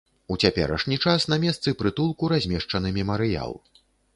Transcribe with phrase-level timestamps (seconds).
[0.27, 3.55] У цяперашні час на месцы прытулку размешчаны мемарыял.